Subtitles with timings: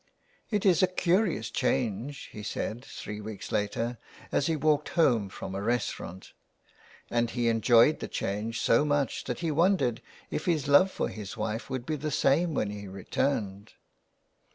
[0.49, 4.33] "It is a curious change," he said, three weeks 332 THE WILD GOOSE.
[4.33, 6.33] later, as he walked home from a restaurant;
[7.11, 10.01] and he enjoyed the change so much that he wondered
[10.31, 13.73] if his love for his wife would be the same when he returned.